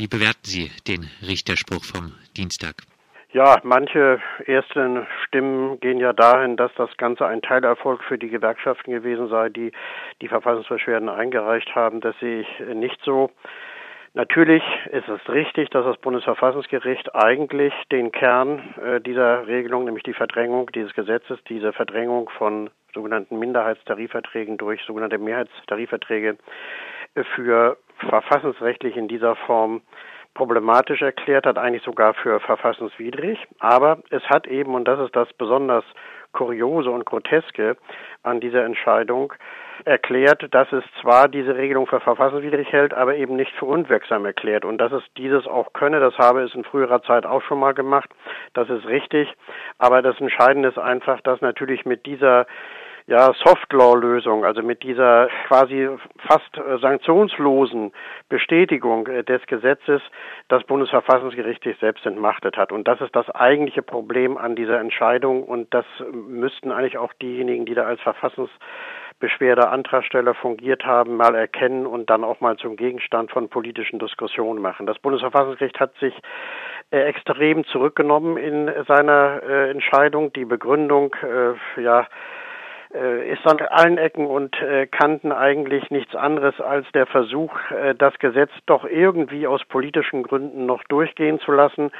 [0.00, 2.76] Wie bewerten Sie den Richterspruch vom Dienstag?
[3.34, 8.92] Ja, manche ersten Stimmen gehen ja dahin, dass das Ganze ein Teilerfolg für die Gewerkschaften
[8.92, 9.72] gewesen sei, die
[10.22, 12.00] die Verfassungsbeschwerden eingereicht haben.
[12.00, 13.30] Das sehe ich nicht so.
[14.14, 20.14] Natürlich ist es richtig, dass das Bundesverfassungsgericht eigentlich den Kern äh, dieser Regelung, nämlich die
[20.14, 26.38] Verdrängung dieses Gesetzes, diese Verdrängung von sogenannten Minderheitstarifverträgen durch sogenannte Mehrheitstarifverträge
[27.34, 27.76] für
[28.08, 29.82] verfassungsrechtlich in dieser Form
[30.34, 33.38] problematisch erklärt hat, eigentlich sogar für verfassungswidrig.
[33.58, 35.84] Aber es hat eben, und das ist das besonders
[36.32, 37.76] Kuriose und Groteske
[38.22, 39.32] an dieser Entscheidung,
[39.84, 44.64] erklärt, dass es zwar diese Regelung für verfassungswidrig hält, aber eben nicht für unwirksam erklärt.
[44.64, 47.74] Und dass es dieses auch könne, das habe es in früherer Zeit auch schon mal
[47.74, 48.10] gemacht.
[48.52, 49.32] Das ist richtig.
[49.78, 52.46] Aber das Entscheidende ist einfach, dass natürlich mit dieser
[53.06, 55.88] ja, Softlaw-Lösung, also mit dieser quasi
[56.28, 57.92] fast äh, sanktionslosen
[58.28, 60.02] Bestätigung äh, des Gesetzes
[60.48, 62.72] das Bundesverfassungsgericht sich selbst entmachtet hat.
[62.72, 65.44] Und das ist das eigentliche Problem an dieser Entscheidung.
[65.44, 72.10] Und das müssten eigentlich auch diejenigen, die da als Verfassungsbeschwerde-Antragsteller fungiert haben, mal erkennen und
[72.10, 74.86] dann auch mal zum Gegenstand von politischen Diskussionen machen.
[74.86, 76.14] Das Bundesverfassungsgericht hat sich
[76.90, 80.32] äh, extrem zurückgenommen in seiner äh, Entscheidung.
[80.32, 82.06] Die Begründung, äh, ja,
[83.32, 88.18] ist an allen Ecken und äh, Kanten eigentlich nichts anderes als der Versuch, äh, das
[88.18, 91.92] Gesetz doch irgendwie aus politischen Gründen noch durchgehen zu lassen.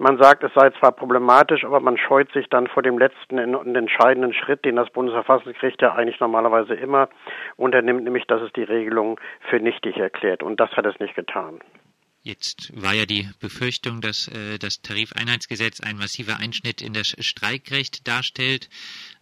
[0.00, 3.74] Man sagt, es sei zwar problematisch, aber man scheut sich dann vor dem letzten und
[3.74, 7.08] entscheidenden Schritt, den das Bundesverfassungsgericht ja eigentlich normalerweise immer
[7.56, 9.18] unternimmt, nämlich dass es die Regelung
[9.50, 10.44] für nichtig erklärt.
[10.44, 11.58] Und das hat es nicht getan.
[12.22, 18.06] Jetzt war ja die Befürchtung, dass äh, das Tarifeinheitsgesetz ein massiver Einschnitt in das Streikrecht
[18.06, 18.68] darstellt.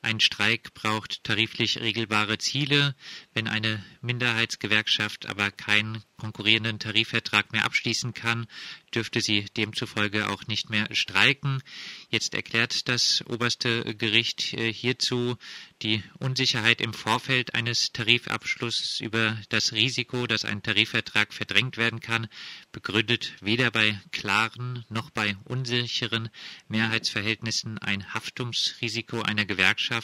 [0.07, 2.95] Ein Streik braucht tariflich regelbare Ziele.
[3.35, 8.47] Wenn eine Minderheitsgewerkschaft aber keinen konkurrierenden Tarifvertrag mehr abschließen kann,
[8.95, 11.61] dürfte sie demzufolge auch nicht mehr streiken.
[12.09, 15.37] Jetzt erklärt das oberste Gericht äh, hierzu
[15.83, 22.29] die Unsicherheit im Vorfeld eines Tarifabschlusses über das Risiko, dass ein Tarifvertrag verdrängt werden kann,
[22.71, 26.31] begründet weder bei klaren noch bei unsicheren
[26.69, 29.96] Mehrheitsverhältnissen ein Haftungsrisiko einer Gewerkschaft.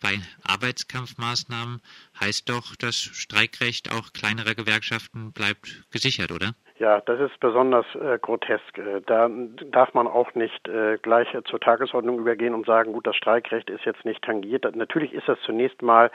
[0.00, 1.80] Bei Arbeitskampfmaßnahmen
[2.18, 6.54] heißt doch, das Streikrecht auch kleinerer Gewerkschaften bleibt gesichert, oder?
[6.80, 8.78] Ja, das ist besonders äh, grotesk.
[8.78, 9.28] Äh, da
[9.70, 13.68] darf man auch nicht äh, gleich äh, zur Tagesordnung übergehen und sagen, gut, das Streikrecht
[13.68, 14.64] ist jetzt nicht tangiert.
[14.74, 16.10] Natürlich ist das zunächst mal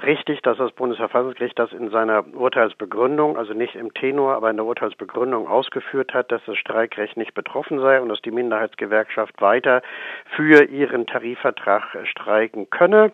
[0.00, 4.66] richtig, dass das Bundesverfassungsgericht das in seiner Urteilsbegründung, also nicht im Tenor, aber in der
[4.66, 9.82] Urteilsbegründung ausgeführt hat, dass das Streikrecht nicht betroffen sei und dass die Minderheitsgewerkschaft weiter
[10.36, 13.10] für ihren Tarifvertrag streiken könne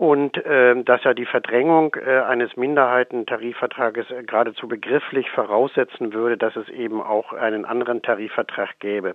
[0.00, 6.56] und äh, dass ja die Verdrängung äh, eines Minderheitentarifvertrages äh, geradezu begrifflich voraussetzen würde, dass
[6.56, 9.14] es eben auch einen anderen Tarifvertrag gäbe.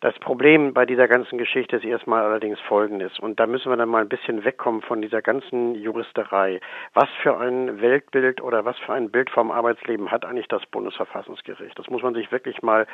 [0.00, 3.18] Das Problem bei dieser ganzen Geschichte ist erstmal allerdings folgendes.
[3.18, 6.60] Und da müssen wir dann mal ein bisschen wegkommen von dieser ganzen Juristerei.
[6.92, 11.78] Was für ein Weltbild oder was für ein Bild vom Arbeitsleben hat eigentlich das Bundesverfassungsgericht?
[11.78, 12.86] Das muss man sich wirklich mal,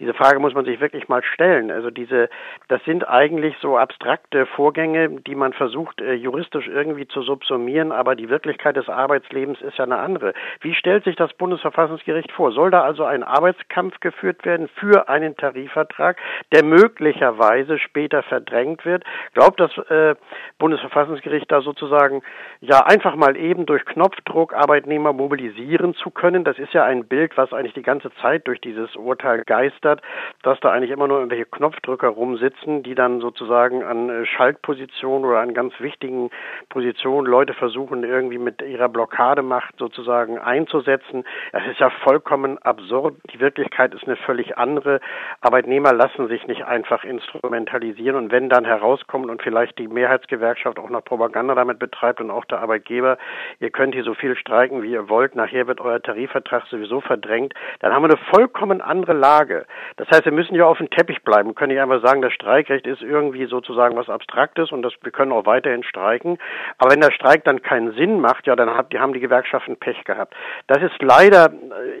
[0.00, 1.70] diese Frage muss man sich wirklich mal stellen.
[1.70, 2.28] Also diese,
[2.68, 8.14] das sind eigentlich so abstrakte Vorgänge, die man versucht, äh, juristisch irgendwie zu subsumieren, aber
[8.14, 10.34] die Wirklichkeit des Arbeitslebens ist ja eine andere.
[10.60, 12.52] Wie stellt sich das Bundesverfassungsgericht vor?
[12.52, 16.18] Soll da also ein Arbeitskampf geführt werden für einen Tarifvertrag?
[16.52, 19.04] Der möglicherweise später verdrängt wird.
[19.34, 20.14] Glaubt das äh,
[20.58, 22.22] Bundesverfassungsgericht da sozusagen
[22.60, 26.44] ja einfach mal eben durch Knopfdruck Arbeitnehmer mobilisieren zu können?
[26.44, 30.02] Das ist ja ein Bild, was eigentlich die ganze Zeit durch dieses Urteil geistert,
[30.42, 35.40] dass da eigentlich immer nur irgendwelche Knopfdrücker rumsitzen, die dann sozusagen an äh, Schaltpositionen oder
[35.40, 36.30] an ganz wichtigen
[36.68, 41.24] Positionen Leute versuchen irgendwie mit ihrer Blockademacht sozusagen einzusetzen.
[41.52, 43.16] Das ist ja vollkommen absurd.
[43.32, 45.00] Die Wirklichkeit ist eine völlig andere.
[45.40, 50.78] Arbeitnehmer lassen sich sich nicht einfach instrumentalisieren und wenn dann herauskommt und vielleicht die Mehrheitsgewerkschaft
[50.78, 53.18] auch noch Propaganda damit betreibt und auch der Arbeitgeber,
[53.58, 57.54] ihr könnt hier so viel streiken, wie ihr wollt, nachher wird euer Tarifvertrag sowieso verdrängt,
[57.80, 59.66] dann haben wir eine vollkommen andere Lage.
[59.96, 62.86] Das heißt, wir müssen ja auf dem Teppich bleiben, können nicht einfach sagen, das Streikrecht
[62.86, 66.38] ist irgendwie sozusagen was Abstraktes und das, wir können auch weiterhin streiken.
[66.78, 69.76] Aber wenn der Streik dann keinen Sinn macht, ja, dann hat, die, haben die Gewerkschaften
[69.76, 70.34] Pech gehabt.
[70.66, 71.52] Das ist leider,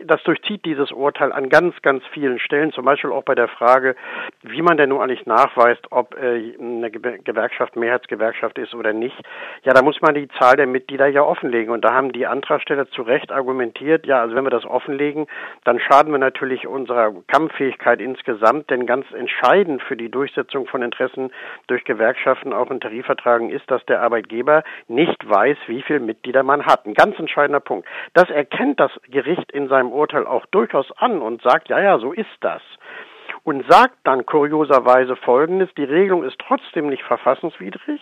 [0.04, 3.96] das durchzieht dieses Urteil an ganz, ganz vielen Stellen, zum Beispiel auch bei der Frage,
[4.42, 9.16] wie man denn nun eigentlich nachweist, ob äh, eine Gewerkschaft Mehrheitsgewerkschaft ist oder nicht.
[9.62, 11.72] Ja, da muss man die Zahl der Mitglieder ja offenlegen.
[11.72, 15.26] Und da haben die Antragsteller zu Recht argumentiert, ja, also wenn wir das offenlegen,
[15.64, 21.30] dann schaden wir natürlich unserer Kampffähigkeit insgesamt, denn ganz entscheidend für die Durchsetzung von Interessen
[21.66, 26.66] durch Gewerkschaften auch in Tarifvertragen ist, dass der Arbeitgeber nicht weiß, wie viele Mitglieder man
[26.66, 26.86] hat.
[26.86, 27.86] Ein ganz entscheidender Punkt.
[28.14, 32.12] Das erkennt das Gericht in seinem Urteil auch durchaus an und sagt, ja, ja, so
[32.12, 32.62] ist das
[33.42, 38.00] und sagt dann kurioserweise Folgendes, die Regelung ist trotzdem nicht verfassungswidrig,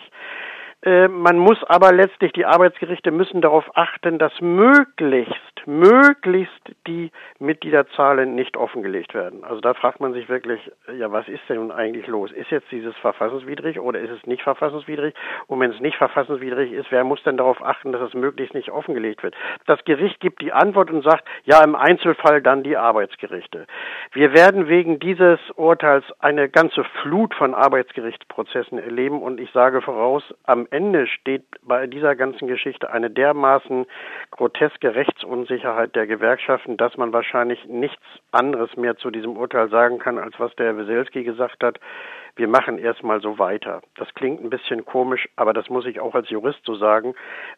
[0.85, 5.35] man muss aber letztlich, die Arbeitsgerichte müssen darauf achten, dass möglichst,
[5.65, 6.53] möglichst
[6.87, 9.43] die Mitgliederzahlen nicht offengelegt werden.
[9.43, 12.31] Also da fragt man sich wirklich, ja, was ist denn nun eigentlich los?
[12.31, 15.13] Ist jetzt dieses verfassungswidrig oder ist es nicht verfassungswidrig?
[15.47, 18.71] Und wenn es nicht verfassungswidrig ist, wer muss denn darauf achten, dass es möglichst nicht
[18.71, 19.35] offengelegt wird?
[19.65, 23.67] Das Gericht gibt die Antwort und sagt, ja, im Einzelfall dann die Arbeitsgerichte.
[24.13, 30.23] Wir werden wegen dieses Urteils eine ganze Flut von Arbeitsgerichtsprozessen erleben und ich sage voraus,
[30.45, 33.85] am Ende steht bei dieser ganzen Geschichte eine dermaßen
[34.31, 40.17] groteske Rechtsunsicherheit der Gewerkschaften, dass man wahrscheinlich nichts anderes mehr zu diesem Urteil sagen kann,
[40.17, 41.79] als was der Herr Weselski gesagt hat.
[42.35, 43.81] Wir machen erstmal so weiter.
[43.95, 47.15] Das klingt ein bisschen komisch, aber das muss ich auch als Jurist so sagen.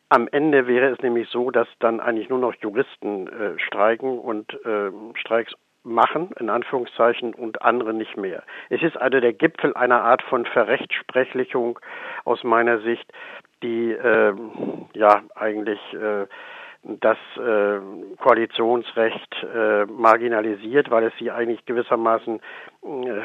[0.09, 4.53] Am Ende wäre es nämlich so, dass dann eigentlich nur noch Juristen äh, streiken und
[4.65, 8.43] äh, Streiks machen, in Anführungszeichen, und andere nicht mehr.
[8.69, 11.79] Es ist also der Gipfel einer Art von Verrechtsprechlichung
[12.23, 13.11] aus meiner Sicht,
[13.63, 14.33] die äh,
[14.93, 16.27] ja eigentlich äh,
[16.83, 17.79] das äh,
[18.17, 22.39] Koalitionsrecht äh, marginalisiert, weil es sie eigentlich gewissermaßen
[22.83, 23.21] äh,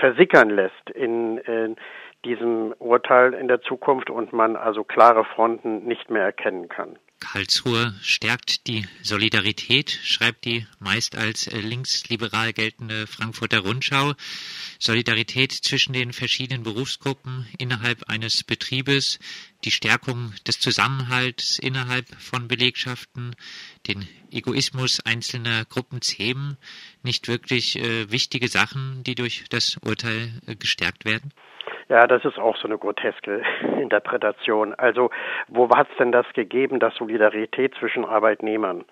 [0.00, 1.76] versickern lässt in, in
[2.24, 6.98] diesem Urteil in der Zukunft und man also klare Fronten nicht mehr erkennen kann.
[7.20, 14.14] Karlsruhe stärkt die Solidarität, schreibt die meist als äh, linksliberal geltende Frankfurter Rundschau.
[14.78, 19.18] Solidarität zwischen den verschiedenen Berufsgruppen innerhalb eines Betriebes,
[19.64, 23.34] die Stärkung des Zusammenhalts innerhalb von Belegschaften,
[23.86, 26.56] den Egoismus einzelner Gruppen zähmen,
[27.02, 31.32] nicht wirklich äh, wichtige Sachen, die durch das Urteil äh, gestärkt werden?
[31.88, 33.42] Ja, das ist auch so eine groteske
[33.80, 34.74] Interpretation.
[34.74, 35.10] Also,
[35.48, 38.84] wo hat es denn das gegeben, dass Solidarität zwischen Arbeitnehmern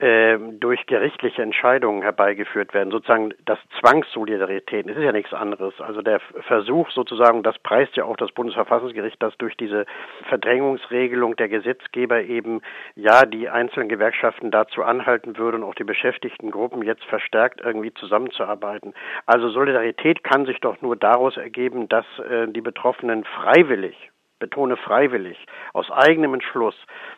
[0.00, 4.86] durch gerichtliche Entscheidungen herbeigeführt werden, sozusagen das Zwangssolidarität.
[4.88, 5.78] Es ist ja nichts anderes.
[5.78, 9.84] Also der Versuch sozusagen, das preist ja auch das Bundesverfassungsgericht, dass durch diese
[10.28, 12.62] Verdrängungsregelung der Gesetzgeber eben
[12.94, 17.92] ja die einzelnen Gewerkschaften dazu anhalten würde und auch die beschäftigten Gruppen jetzt verstärkt irgendwie
[17.92, 18.94] zusammenzuarbeiten.
[19.26, 25.38] Also Solidarität kann sich doch nur daraus ergeben, dass äh, die Betroffenen freiwillig betone freiwillig,
[25.72, 26.74] aus eigenem Entschluss,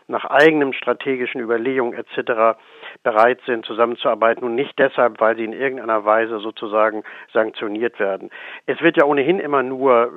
[0.09, 2.59] nach eigenen strategischen Überlegungen etc.
[3.03, 7.03] bereit sind, zusammenzuarbeiten und nicht deshalb, weil sie in irgendeiner Weise sozusagen
[7.33, 8.31] sanktioniert werden.
[8.67, 10.09] Es wird ja ohnehin immer nur äh,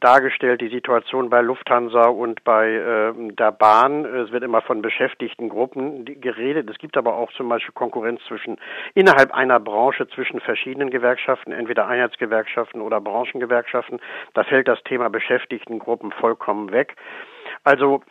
[0.00, 4.04] dargestellt, die Situation bei Lufthansa und bei äh, der Bahn.
[4.04, 6.70] Es wird immer von beschäftigten Gruppen geredet.
[6.70, 8.56] Es gibt aber auch zum Beispiel Konkurrenz zwischen
[8.94, 14.00] innerhalb einer Branche zwischen verschiedenen Gewerkschaften, entweder Einheitsgewerkschaften oder Branchengewerkschaften.
[14.34, 16.94] Da fällt das Thema Beschäftigtengruppen vollkommen vollkommen weg.
[17.64, 18.02] Also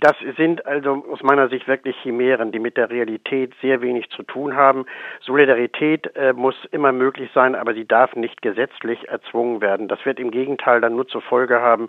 [0.00, 4.22] das sind also aus meiner Sicht wirklich Chimären, die mit der Realität sehr wenig zu
[4.22, 4.86] tun haben.
[5.20, 9.88] Solidarität äh, muss immer möglich sein, aber sie darf nicht gesetzlich erzwungen werden.
[9.88, 11.88] Das wird im Gegenteil dann nur zur Folge haben,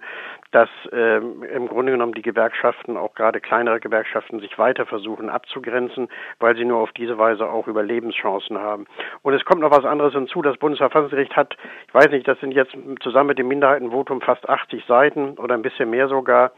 [0.51, 6.09] dass äh, im Grunde genommen die Gewerkschaften, auch gerade kleinere Gewerkschaften, sich weiter versuchen abzugrenzen,
[6.39, 8.85] weil sie nur auf diese Weise auch Überlebenschancen haben.
[9.21, 10.41] Und es kommt noch was anderes hinzu.
[10.41, 11.55] Das Bundesverfassungsgericht hat,
[11.87, 15.61] ich weiß nicht, das sind jetzt zusammen mit dem Minderheitenvotum fast 80 Seiten oder ein
[15.61, 16.51] bisschen mehr sogar,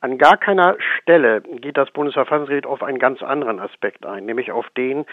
[0.00, 4.68] an gar keiner Stelle geht das Bundesverfassungsgericht auf einen ganz anderen Aspekt ein, nämlich auf
[4.70, 5.04] den,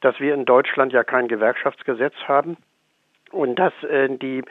[0.00, 2.56] dass wir in Deutschland ja kein Gewerkschaftsgesetz haben
[3.30, 4.44] und dass äh, die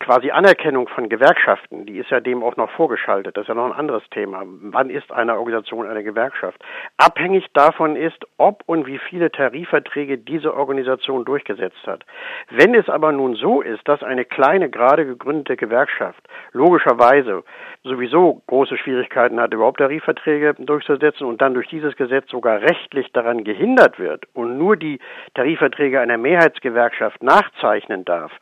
[0.00, 3.36] quasi Anerkennung von Gewerkschaften, die ist ja dem auch noch vorgeschaltet.
[3.36, 4.42] Das ist ja noch ein anderes Thema.
[4.44, 6.62] Wann ist eine Organisation eine Gewerkschaft?
[6.96, 12.04] Abhängig davon ist, ob und wie viele Tarifverträge diese Organisation durchgesetzt hat.
[12.50, 17.44] Wenn es aber nun so ist, dass eine kleine, gerade gegründete Gewerkschaft logischerweise
[17.84, 23.44] sowieso große Schwierigkeiten hat, überhaupt Tarifverträge durchzusetzen und dann durch dieses Gesetz sogar rechtlich daran
[23.44, 24.98] gehindert wird und nur die
[25.34, 28.32] Tarifverträge einer Mehrheitsgewerkschaft nachzeichnen darf,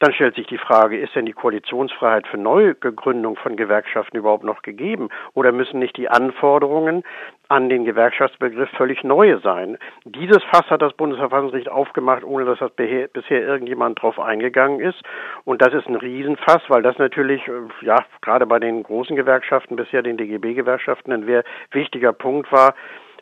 [0.00, 4.62] dann stellt sich die Frage, ist denn die Koalitionsfreiheit für Neugegründung von Gewerkschaften überhaupt noch
[4.62, 5.10] gegeben?
[5.34, 7.04] Oder müssen nicht die Anforderungen
[7.48, 9.76] an den Gewerkschaftsbegriff völlig neue sein?
[10.06, 15.02] Dieses Fass hat das Bundesverfassungsgericht aufgemacht, ohne dass das bisher irgendjemand drauf eingegangen ist.
[15.44, 17.52] Und das ist ein Riesenfass, weil das natürlich, äh,
[17.82, 22.74] ja, gerade bei den großen Gewerkschaften, bisher den DGB-Gewerkschaften, ein sehr wichtiger Punkt war,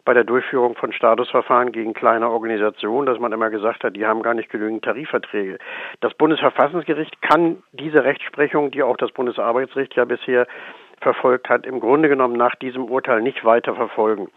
[0.09, 4.23] bei der Durchführung von Statusverfahren gegen kleine Organisationen, dass man immer gesagt hat, die haben
[4.23, 5.59] gar nicht genügend Tarifverträge.
[6.01, 10.47] Das Bundesverfassungsgericht kann diese Rechtsprechung, die auch das Bundesarbeitsgericht ja bisher
[11.03, 14.31] verfolgt hat, im Grunde genommen nach diesem Urteil nicht weiter verfolgen.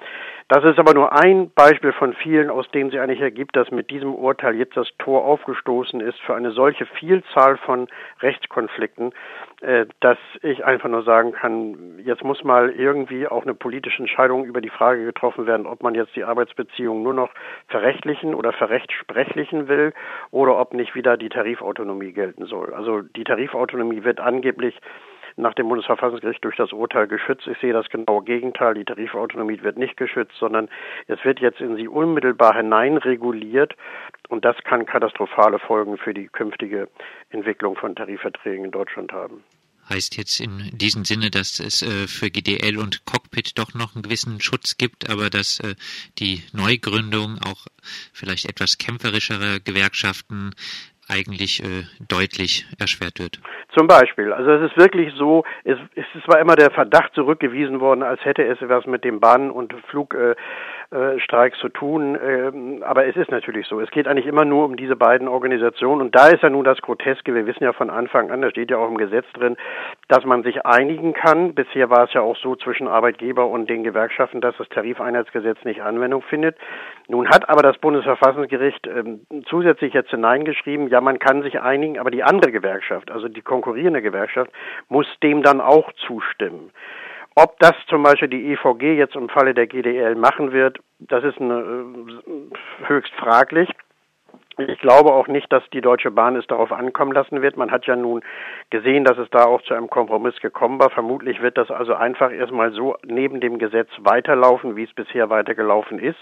[0.51, 3.89] Das ist aber nur ein Beispiel von vielen, aus denen sich eigentlich ergibt, dass mit
[3.89, 7.87] diesem Urteil jetzt das Tor aufgestoßen ist für eine solche Vielzahl von
[8.19, 9.13] Rechtskonflikten,
[9.61, 14.43] äh, dass ich einfach nur sagen kann, jetzt muss mal irgendwie auch eine politische Entscheidung
[14.43, 17.29] über die Frage getroffen werden, ob man jetzt die Arbeitsbeziehung nur noch
[17.69, 19.93] verrechtlichen oder verrechtsprechlichen will
[20.31, 22.73] oder ob nicht wieder die Tarifautonomie gelten soll.
[22.73, 24.77] Also die Tarifautonomie wird angeblich
[25.35, 27.47] nach dem Bundesverfassungsgericht durch das Urteil geschützt.
[27.47, 28.73] Ich sehe das genaue Gegenteil.
[28.73, 30.69] Die Tarifautonomie wird nicht geschützt, sondern
[31.07, 33.75] es wird jetzt in sie unmittelbar hineinreguliert
[34.29, 36.87] und das kann katastrophale Folgen für die künftige
[37.29, 39.43] Entwicklung von Tarifverträgen in Deutschland haben
[39.91, 44.03] heißt jetzt in diesem Sinne, dass es äh, für GDL und Cockpit doch noch einen
[44.03, 45.75] gewissen Schutz gibt, aber dass äh,
[46.17, 47.67] die Neugründung auch
[48.13, 50.51] vielleicht etwas kämpferischerer Gewerkschaften
[51.11, 53.39] eigentlich äh, deutlich erschwert wird.
[53.75, 54.33] Zum Beispiel.
[54.33, 58.23] Also es ist wirklich so, es, es ist zwar immer der Verdacht zurückgewiesen worden, als
[58.25, 60.35] hätte es was mit dem Bahn- und Flug äh,
[60.91, 62.17] äh, Streiks zu tun.
[62.21, 63.79] Ähm, aber es ist natürlich so.
[63.79, 66.01] Es geht eigentlich immer nur um diese beiden Organisationen.
[66.01, 67.33] Und da ist ja nun das Groteske.
[67.33, 69.55] Wir wissen ja von Anfang an, da steht ja auch im Gesetz drin,
[70.09, 71.55] dass man sich einigen kann.
[71.55, 75.81] Bisher war es ja auch so zwischen Arbeitgeber und den Gewerkschaften, dass das Tarifeinheitsgesetz nicht
[75.81, 76.57] Anwendung findet.
[77.07, 82.11] Nun hat aber das Bundesverfassungsgericht ähm, zusätzlich jetzt hineingeschrieben, ja, man kann sich einigen, aber
[82.11, 84.51] die andere Gewerkschaft, also die konkurrierende Gewerkschaft,
[84.89, 86.71] muss dem dann auch zustimmen.
[87.35, 91.39] Ob das zum Beispiel die EVG jetzt im Falle der GDL machen wird, das ist
[91.39, 93.69] eine, äh, höchst fraglich.
[94.57, 97.55] Ich glaube auch nicht, dass die Deutsche Bahn es darauf ankommen lassen wird.
[97.55, 98.21] Man hat ja nun
[98.69, 100.89] gesehen, dass es da auch zu einem Kompromiss gekommen war.
[100.89, 105.99] Vermutlich wird das also einfach erstmal so neben dem Gesetz weiterlaufen, wie es bisher weitergelaufen
[105.99, 106.19] ist.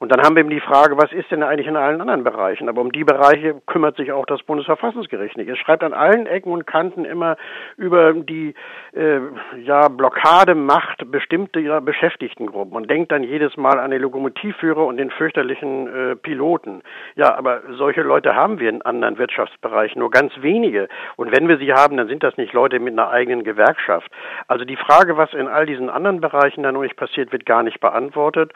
[0.00, 2.70] Und dann haben wir eben die Frage, was ist denn eigentlich in allen anderen Bereichen?
[2.70, 5.50] Aber um die Bereiche kümmert sich auch das Bundesverfassungsgericht nicht.
[5.50, 7.36] Es schreibt an allen Ecken und Kanten immer
[7.76, 8.54] über die
[8.94, 9.20] äh,
[9.62, 15.86] ja, Blockademacht bestimmter Beschäftigtengruppen und denkt dann jedes Mal an den Lokomotivführer und den fürchterlichen
[15.88, 16.80] äh, Piloten.
[17.14, 20.88] Ja, aber solche Leute haben wir in anderen Wirtschaftsbereichen, nur ganz wenige.
[21.16, 24.10] Und wenn wir sie haben, dann sind das nicht Leute mit einer eigenen Gewerkschaft.
[24.48, 27.62] Also die Frage, was in all diesen anderen Bereichen dann noch nicht passiert, wird gar
[27.62, 28.52] nicht beantwortet.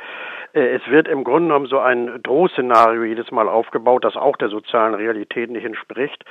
[0.55, 4.49] Äh, es wird im Grunde genommen so ein Drohszenario jedes Mal aufgebaut, das auch der
[4.49, 6.25] sozialen Realität nicht entspricht.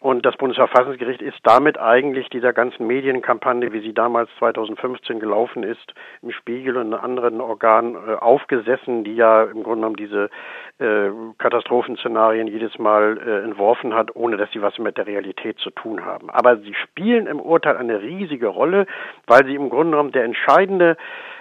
[0.00, 5.92] Und das Bundesverfassungsgericht ist damit eigentlich dieser ganzen Medienkampagne, wie sie damals 2015 gelaufen ist,
[6.22, 10.30] im Spiegel und in anderen Organen äh, aufgesessen, die ja im Grunde genommen diese
[10.78, 15.70] äh, Katastrophenszenarien jedes Mal äh, entworfen hat, ohne dass sie was mit der Realität zu
[15.70, 16.30] tun haben.
[16.30, 18.86] Aber sie spielen im Urteil eine riesige Rolle,
[19.26, 20.96] weil sie im Grunde genommen der entscheidende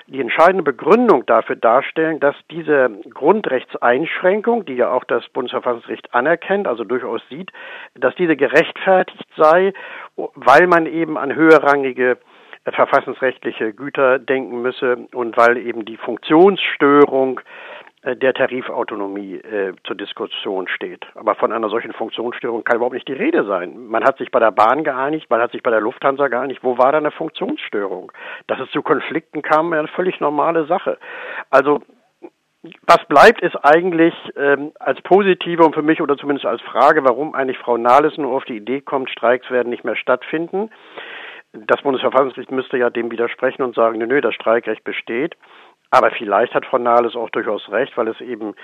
[0.08, 6.84] die entscheidende Begründung dafür darstellen, dass diese Grundrechtseinschränkung, die ja auch das Bundesverfassungsgericht anerkennt, also
[6.84, 7.52] durchaus sieht,
[7.96, 9.74] dass diese gerechtfertigt sei,
[10.16, 12.18] weil man eben an höherrangige
[12.64, 17.44] verfassungsrechtliche Güter denken müsse und weil eben die Funktionsstörung äh,
[18.16, 21.06] der Tarifautonomie äh, zur Diskussion steht.
[21.16, 23.88] Aber von einer solchen Funktionsstörung kann überhaupt nicht die Rede sein.
[23.88, 26.64] Man hat sich bei der Bahn geeinigt, man hat sich bei der Lufthansa geeinigt.
[26.64, 28.12] Wo war da eine Funktionsstörung?
[28.48, 30.98] Dass es zu Konflikten kam, wäre eine völlig normale Sache.
[31.50, 31.82] Also
[32.86, 37.34] was bleibt, ist eigentlich ähm, als positive und für mich oder zumindest als Frage, warum
[37.34, 40.70] eigentlich Frau Nahles nur auf die Idee kommt, Streiks werden nicht mehr stattfinden.
[41.54, 45.36] Das Bundesverfassungsgericht müsste ja dem widersprechen und sagen, nö, das Streikrecht besteht.
[45.92, 48.56] Aber vielleicht hat Frau Nahles auch durchaus recht, weil es eben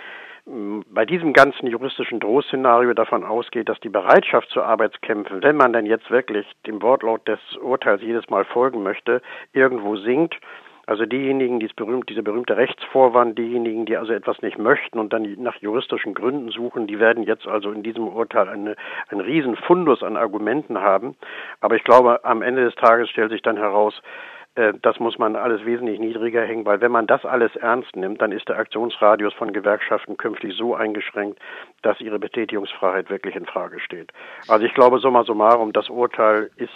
[0.46, 5.74] mm, bei diesem ganzen juristischen Drohszenario davon ausgeht, dass die Bereitschaft zu Arbeitskämpfen, wenn man
[5.74, 9.22] denn jetzt wirklich dem Wortlaut des Urteils jedes Mal folgen möchte,
[9.54, 10.38] irgendwo sinkt.
[10.86, 15.24] Also diejenigen, die berühmt, diese berühmte Rechtsvorwand, diejenigen, die also etwas nicht möchten und dann
[15.42, 18.76] nach juristischen Gründen suchen, die werden jetzt also in diesem Urteil eine,
[19.08, 21.16] einen riesen Fundus an Argumenten haben.
[21.62, 24.02] Aber ich glaube, am Ende des Tages stellt sich dann heraus,
[24.56, 28.32] das muss man alles wesentlich niedriger hängen, weil wenn man das alles ernst nimmt, dann
[28.32, 31.40] ist der Aktionsradius von Gewerkschaften künftig so eingeschränkt,
[31.82, 34.12] dass ihre Betätigungsfreiheit wirklich in Frage steht.
[34.48, 36.70] Also ich glaube, summa summarum, das Urteil ist,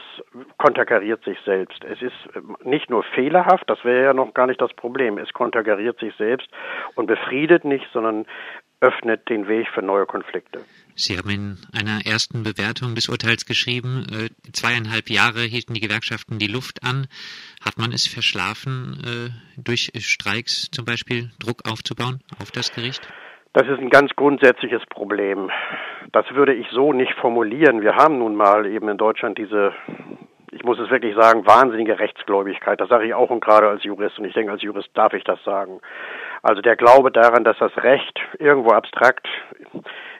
[0.57, 1.83] konterkariert sich selbst.
[1.83, 5.31] Es ist ähm, nicht nur fehlerhaft, das wäre ja noch gar nicht das Problem, es
[5.33, 6.49] konterkariert sich selbst
[6.95, 8.25] und befriedet nicht, sondern
[8.81, 10.61] öffnet den Weg für neue Konflikte.
[10.99, 16.39] Sie haben in einer ersten Bewertung des Urteils geschrieben, äh, zweieinhalb Jahre hielten die Gewerkschaften
[16.39, 17.05] die Luft an.
[17.63, 23.07] Hat man es verschlafen, äh, durch Streiks zum Beispiel Druck aufzubauen auf das Gericht?
[23.53, 25.51] Das ist ein ganz grundsätzliches Problem.
[26.13, 27.81] Das würde ich so nicht formulieren.
[27.81, 29.73] Wir haben nun mal eben in Deutschland diese
[30.51, 32.79] ich muss es wirklich sagen, wahnsinnige Rechtsgläubigkeit.
[32.79, 35.23] Das sage ich auch und gerade als Jurist und ich denke, als Jurist darf ich
[35.23, 35.81] das sagen.
[36.41, 39.27] Also der Glaube daran, dass das Recht irgendwo abstrakt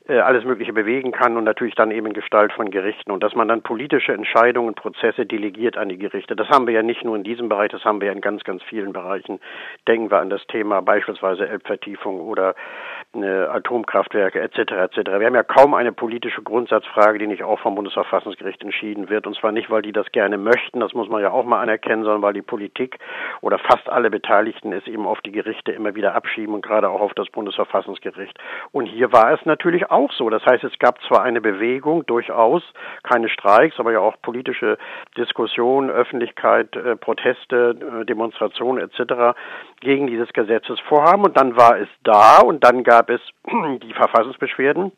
[0.09, 3.47] alles Mögliche bewegen kann und natürlich dann eben in Gestalt von Gerichten und dass man
[3.47, 6.35] dann politische Entscheidungen und Prozesse delegiert an die Gerichte.
[6.35, 8.43] Das haben wir ja nicht nur in diesem Bereich, das haben wir ja in ganz,
[8.43, 9.39] ganz vielen Bereichen.
[9.87, 14.71] Denken wir an das Thema beispielsweise Elbvertiefung oder äh, Atomkraftwerke etc.
[14.71, 14.95] etc.
[15.19, 19.35] Wir haben ja kaum eine politische Grundsatzfrage, die nicht auch vom Bundesverfassungsgericht entschieden wird und
[19.35, 22.21] zwar nicht, weil die das gerne möchten, das muss man ja auch mal anerkennen, sondern
[22.21, 22.97] weil die Politik
[23.41, 27.01] oder fast alle Beteiligten es eben auf die Gerichte immer wieder abschieben und gerade auch
[27.01, 28.37] auf das Bundesverfassungsgericht.
[28.71, 30.29] Und hier war es natürlich auch auch so.
[30.29, 32.63] Das heißt, es gab zwar eine Bewegung, durchaus
[33.03, 34.77] keine Streiks, aber ja auch politische
[35.17, 39.35] Diskussionen, Öffentlichkeit, äh, Proteste, äh, Demonstrationen etc.
[39.81, 41.25] gegen dieses Gesetzesvorhaben.
[41.25, 43.21] Und dann war es da und dann gab es
[43.81, 44.91] die Verfassungsbeschwerden.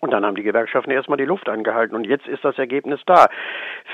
[0.00, 3.28] Und dann haben die Gewerkschaften erstmal die Luft angehalten und jetzt ist das Ergebnis da.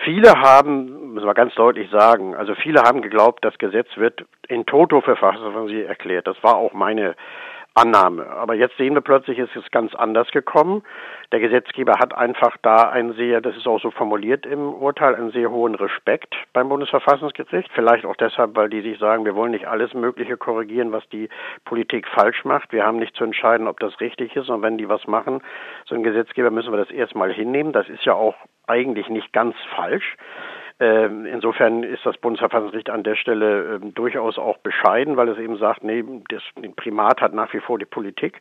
[0.05, 4.67] Viele haben, müssen wir ganz deutlich sagen, also viele haben geglaubt, das Gesetz wird in
[4.67, 6.27] toto verfassungsmäßig erklärt.
[6.27, 7.15] Das war auch meine
[7.75, 8.26] Annahme.
[8.26, 10.83] Aber jetzt sehen wir plötzlich, es ist ganz anders gekommen.
[11.33, 15.33] Der Gesetzgeber hat einfach da einen sehr, das ist auch so formuliert im Urteil, einen
[15.33, 17.71] sehr hohen Respekt beim Bundesverfassungsgericht.
[17.75, 21.31] Vielleicht auch deshalb, weil die sich sagen, wir wollen nicht alles Mögliche korrigieren, was die
[21.64, 22.73] Politik falsch macht.
[22.73, 24.50] Wir haben nicht zu entscheiden, ob das richtig ist.
[24.50, 25.43] Und wenn die was machen,
[25.87, 27.73] so ein Gesetzgeber, müssen wir das erstmal hinnehmen.
[27.73, 28.35] Das ist ja auch
[28.67, 30.17] eigentlich nicht ganz falsch.
[30.83, 35.57] Ähm, insofern ist das Bundesverfassungsgericht an der Stelle ähm, durchaus auch bescheiden, weil es eben
[35.57, 36.43] sagt, nee, das,
[36.75, 38.41] Primat hat nach wie vor die Politik.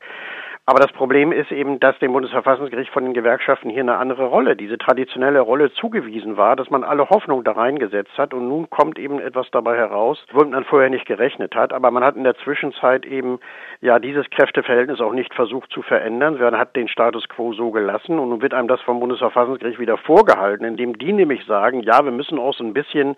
[0.67, 4.55] Aber das Problem ist eben, dass dem Bundesverfassungsgericht von den Gewerkschaften hier eine andere Rolle,
[4.55, 8.99] diese traditionelle Rolle zugewiesen war, dass man alle Hoffnung da reingesetzt hat und nun kommt
[8.99, 11.73] eben etwas dabei heraus, womit man vorher nicht gerechnet hat.
[11.73, 13.39] Aber man hat in der Zwischenzeit eben
[13.81, 16.37] ja dieses Kräfteverhältnis auch nicht versucht zu verändern.
[16.39, 19.97] Man hat den Status quo so gelassen und nun wird einem das vom Bundesverfassungsgericht wieder
[19.97, 23.15] vorgehalten, indem die nämlich sagen, ja, wir müssen auch so ein bisschen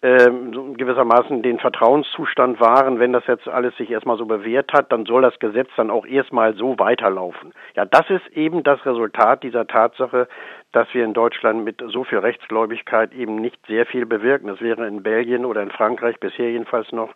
[0.00, 0.28] äh,
[0.76, 5.22] gewissermaßen den Vertrauenszustand wahren, wenn das jetzt alles sich erstmal so bewährt hat, dann soll
[5.22, 7.52] das Gesetz dann auch erstmal so weiterlaufen.
[7.74, 10.28] Ja, das ist eben das Resultat dieser Tatsache,
[10.72, 14.48] dass wir in Deutschland mit so viel Rechtsgläubigkeit eben nicht sehr viel bewirken.
[14.48, 17.12] Das wäre in Belgien oder in Frankreich bisher jedenfalls noch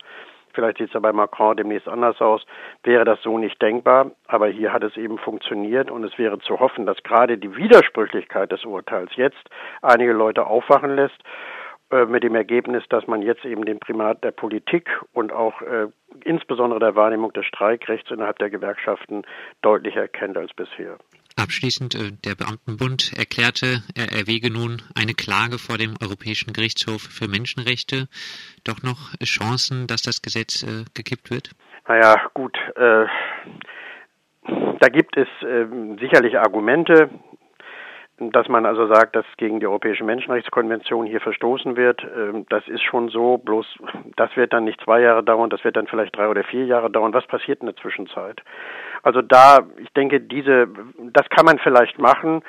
[0.56, 2.44] vielleicht sieht es ja bei Macron demnächst anders aus,
[2.82, 4.10] wäre das so nicht denkbar.
[4.26, 8.50] Aber hier hat es eben funktioniert und es wäre zu hoffen, dass gerade die Widersprüchlichkeit
[8.50, 9.50] des Urteils jetzt
[9.82, 11.22] einige Leute aufwachen lässt
[12.08, 15.86] mit dem Ergebnis, dass man jetzt eben den Primat der Politik und auch äh,
[16.24, 19.22] insbesondere der Wahrnehmung des Streikrechts innerhalb der Gewerkschaften
[19.62, 20.98] deutlicher erkennt als bisher.
[21.36, 27.28] Abschließend, äh, der Beamtenbund erklärte, er erwäge nun eine Klage vor dem Europäischen Gerichtshof für
[27.28, 28.08] Menschenrechte.
[28.64, 31.50] Doch noch Chancen, dass das Gesetz äh, gekippt wird?
[31.86, 32.56] Naja, gut.
[32.74, 33.06] Äh,
[34.80, 35.66] da gibt es äh,
[36.00, 37.10] sicherlich Argumente
[38.18, 42.82] dass man also sagt, dass gegen die Europäische Menschenrechtskonvention hier verstoßen wird, ähm, das ist
[42.82, 43.66] schon so, bloß
[44.16, 46.90] das wird dann nicht zwei Jahre dauern, das wird dann vielleicht drei oder vier Jahre
[46.90, 47.12] dauern.
[47.12, 48.40] Was passiert in der Zwischenzeit?
[49.02, 50.68] Also da, ich denke, diese,
[51.12, 52.42] das kann man vielleicht machen.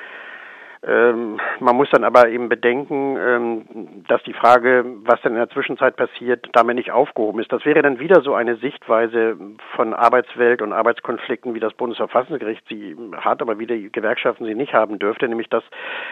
[0.86, 5.50] Ähm, man muss dann aber eben bedenken, ähm, dass die Frage, was denn in der
[5.50, 7.52] Zwischenzeit passiert, damit nicht aufgehoben ist.
[7.52, 9.36] Das wäre dann wieder so eine Sichtweise
[9.74, 14.72] von Arbeitswelt und Arbeitskonflikten, wie das Bundesverfassungsgericht sie hat, aber wie die Gewerkschaften sie nicht
[14.72, 15.64] haben dürfte, nämlich dass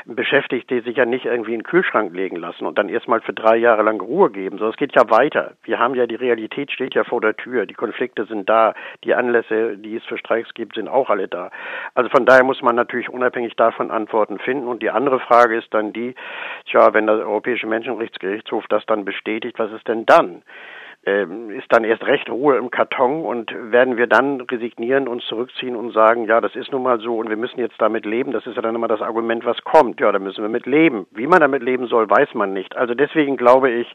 [0.05, 3.57] Beschäftigte sich ja nicht irgendwie in den Kühlschrank legen lassen und dann erstmal für drei
[3.57, 5.52] Jahre lang Ruhe geben, sondern es geht ja weiter.
[5.62, 8.74] Wir haben ja, die Realität steht ja vor der Tür, die Konflikte sind da,
[9.05, 11.50] die Anlässe, die es für Streiks gibt, sind auch alle da.
[11.94, 14.69] Also von daher muss man natürlich unabhängig davon Antworten finden finden.
[14.69, 16.14] Und die andere Frage ist dann die,
[16.71, 20.42] tja, wenn der Europäische Menschenrechtsgerichtshof das dann bestätigt, was ist denn dann?
[21.05, 25.77] Ähm, ist dann erst recht Ruhe im Karton und werden wir dann resignieren, uns zurückziehen
[25.77, 28.33] und sagen, ja, das ist nun mal so und wir müssen jetzt damit leben.
[28.33, 30.01] Das ist ja dann immer das Argument, was kommt.
[30.01, 31.07] Ja, da müssen wir mit leben.
[31.12, 32.77] Wie man damit leben soll, weiß man nicht.
[32.77, 33.95] Also deswegen glaube ich,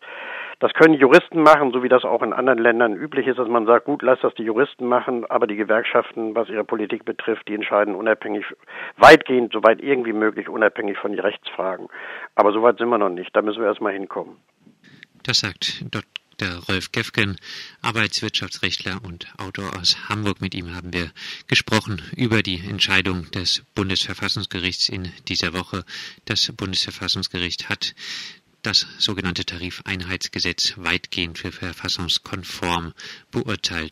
[0.62, 3.66] das können Juristen machen, so wie das auch in anderen Ländern üblich ist, dass man
[3.66, 7.56] sagt, gut, lass das die Juristen machen, aber die Gewerkschaften, was ihre Politik betrifft, die
[7.56, 8.46] entscheiden unabhängig,
[8.98, 11.88] weitgehend, soweit irgendwie möglich, unabhängig von den Rechtsfragen.
[12.36, 13.36] Aber soweit sind wir noch nicht.
[13.36, 14.38] Da müssen wir erstmal hinkommen.
[15.24, 16.60] Das sagt Dr.
[16.70, 17.38] Rolf Gefgen,
[17.82, 20.42] Arbeitswirtschaftsrechtler und Autor aus Hamburg.
[20.42, 21.10] Mit ihm haben wir
[21.48, 25.84] gesprochen über die Entscheidung des Bundesverfassungsgerichts in dieser Woche.
[26.26, 27.96] Das Bundesverfassungsgericht hat
[28.62, 32.94] das sogenannte Tarifeinheitsgesetz weitgehend für verfassungskonform
[33.32, 33.90] beurteilt.